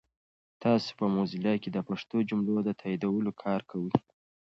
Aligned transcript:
تاسو 0.63 0.89
په 0.99 1.05
موزیلا 1.15 1.53
کې 1.61 1.69
د 1.73 1.77
پښتو 1.89 2.17
جملو 2.29 2.57
د 2.67 2.69
تایدولو 2.81 3.31
کار 3.43 3.61
کوئ؟ 3.71 3.91